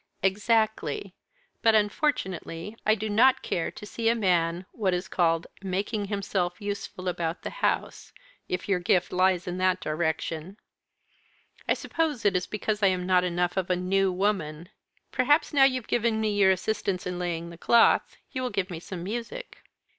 [0.23, 1.13] "Exactly.
[1.61, 6.59] But, unfortunately, I do not care to see a man, what is called, 'making himself
[6.59, 8.11] useful about the house'
[8.49, 10.57] if your gift lies in that direction.
[11.69, 14.69] I suppose it is because I am not enough of a New Woman.
[15.11, 18.79] Perhaps now you've given me your assistance in laying the cloth, you will give me
[18.79, 19.59] some music."